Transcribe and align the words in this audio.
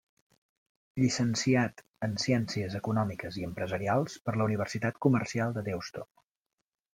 Llicenciat 1.01 1.83
en 2.07 2.15
Ciències 2.23 2.77
Econòmiques 2.79 3.37
i 3.43 3.45
Empresarials 3.49 4.17
per 4.31 4.35
la 4.41 4.49
Universitat 4.51 4.99
Comercial 5.09 5.55
de 5.59 5.65
Deusto. 5.69 6.09